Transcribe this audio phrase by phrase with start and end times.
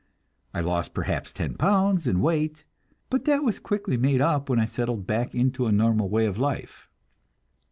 [0.51, 2.63] I lost perhaps ten pounds in weight,
[3.11, 6.39] but that was quickly made up when I settled back to a normal way of
[6.39, 6.89] life.